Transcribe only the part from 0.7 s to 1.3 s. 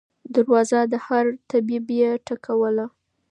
د هر